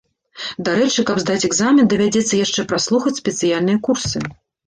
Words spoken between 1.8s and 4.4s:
давядзецца яшчэ праслухаць спецыяльныя курсы.